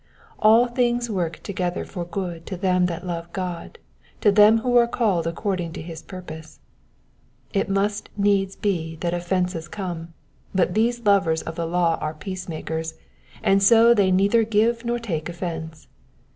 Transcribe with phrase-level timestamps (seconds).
[0.39, 3.77] ''All things work together for good to them that love God,
[4.21, 6.57] to them who are the called according to his purpose.'^
[7.55, 10.15] It must needs be that offences come,
[10.55, 12.95] but these lovers of the law are peacemakers,
[13.43, 15.87] and so tbey neither give nor take offence.